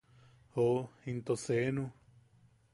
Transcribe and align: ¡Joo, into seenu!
¡Joo, 0.55 0.79
into 1.09 1.33
seenu! 1.45 1.85